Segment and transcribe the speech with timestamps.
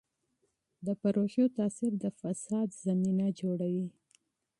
[0.85, 3.87] د پروژو اغېز د فساد زمینه برابروي.